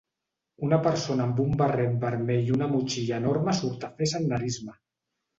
Una 0.67 0.77
persona 0.85 1.25
amb 1.27 1.41
un 1.43 1.51
barret 1.59 1.99
vermell 2.03 2.49
i 2.51 2.55
una 2.55 2.69
motxilla 2.71 3.19
enorme 3.23 3.53
surt 3.59 3.85
a 3.89 3.91
fer 3.99 4.09
senderisme. 4.13 4.75